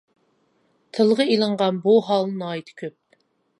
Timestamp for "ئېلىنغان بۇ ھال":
1.35-2.35